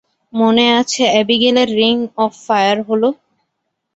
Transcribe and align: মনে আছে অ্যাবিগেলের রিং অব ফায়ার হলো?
মনে 0.33 0.65
আছে 0.79 1.03
অ্যাবিগেলের 1.11 1.69
রিং 1.79 1.95
অব 2.17 2.31
ফায়ার 2.45 2.77
হলো? 2.87 3.09